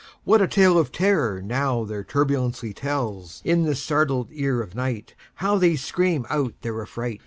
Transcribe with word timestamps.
What 0.23 0.41
a 0.41 0.47
tale 0.47 0.79
of 0.79 0.91
terror, 0.91 1.43
now, 1.43 1.83
their 1.83 2.03
turbulency 2.03 2.73
tells! 2.73 3.39
In 3.45 3.65
the 3.65 3.75
startled 3.75 4.29
ear 4.31 4.59
of 4.59 4.71
nightHow 4.73 5.59
they 5.59 5.75
scream 5.75 6.25
out 6.27 6.55
their 6.63 6.81
affright! 6.81 7.19